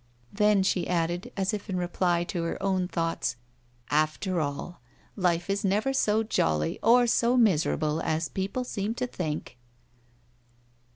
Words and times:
Then 0.33 0.63
she 0.63 0.87
added, 0.87 1.31
as 1.37 1.53
if 1.53 1.69
in 1.69 1.77
reply 1.77 2.23
to 2.23 2.41
her 2.41 2.57
own 2.63 2.87
thoughts;" 2.87 3.35
After 3.91 4.39
all, 4.41 4.81
life 5.15 5.47
is 5.47 5.63
never 5.63 5.93
so 5.93 6.23
jolly 6.23 6.79
or 6.81 7.05
so 7.05 7.37
miserable 7.37 8.01
as 8.01 8.27
people 8.27 8.63
seem 8.63 8.95
to 8.95 9.05
think." 9.05 9.59